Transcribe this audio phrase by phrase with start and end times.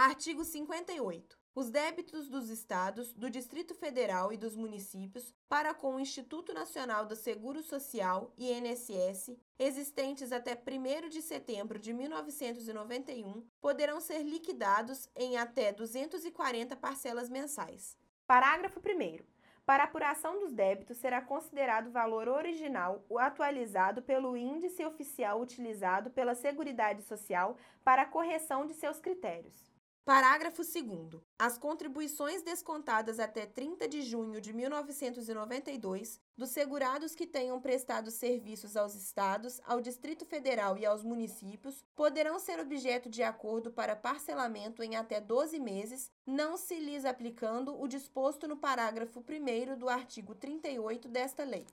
[0.00, 1.36] Artigo 58.
[1.56, 7.04] Os débitos dos Estados, do Distrito Federal e dos municípios para com o Instituto Nacional
[7.04, 15.36] do Seguro Social, INSS, existentes até 1 de setembro de 1991, poderão ser liquidados em
[15.36, 17.98] até 240 parcelas mensais.
[18.24, 19.18] Parágrafo 1.
[19.66, 26.08] Para apuração dos débitos, será considerado o valor original, o atualizado pelo índice oficial utilizado
[26.08, 29.76] pela Seguridade Social para correção de seus critérios.
[30.08, 31.22] Parágrafo 2.
[31.38, 38.74] As contribuições descontadas até 30 de junho de 1992 dos segurados que tenham prestado serviços
[38.74, 44.82] aos Estados, ao Distrito Federal e aos municípios poderão ser objeto de acordo para parcelamento
[44.82, 50.34] em até 12 meses, não se lhes aplicando o disposto no parágrafo 1 do artigo
[50.34, 51.66] 38 desta lei.